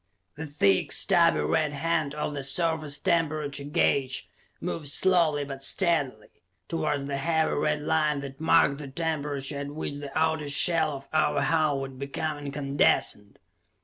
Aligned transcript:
The 0.33 0.47
thick, 0.47 0.91
stubby 0.91 1.41
red 1.41 1.73
hand 1.73 2.15
of 2.15 2.33
the 2.33 2.41
surface 2.43 2.97
temperature 2.97 3.63
gauge 3.63 4.27
moved 4.59 4.87
slowly 4.87 5.43
but 5.45 5.63
steadily 5.63 6.41
towards 6.67 7.05
the 7.05 7.17
heavy 7.17 7.51
red 7.51 7.81
line 7.83 8.21
that 8.21 8.41
marked 8.41 8.79
the 8.79 8.87
temperature 8.87 9.59
at 9.59 9.67
which 9.67 9.97
the 9.97 10.09
outer 10.17 10.49
shell 10.49 10.93
of 10.93 11.07
our 11.13 11.41
hull 11.41 11.79
would 11.81 11.99
become 11.99 12.39
incandescent. 12.39 13.37